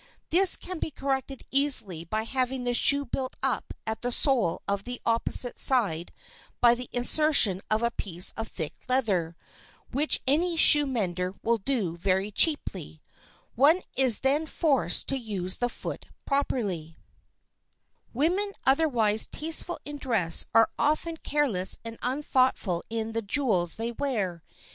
[0.31, 4.79] This can be corrected easily by having the shoe built up at the sole on
[4.83, 6.11] the opposite side
[6.59, 9.35] by the insertion of a piece of thick leather,
[9.91, 12.99] which any shoe mender will do very cheaply.
[13.53, 16.97] One is then forced to use the foot properly.
[18.11, 23.11] [Sidenote: CHOICE IN JEWELS] Women otherwise tasteful in dress are often careless and unthoughtful in
[23.11, 24.41] the jewels they wear.